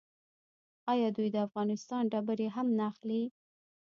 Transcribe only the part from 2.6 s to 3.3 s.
نه اخلي؟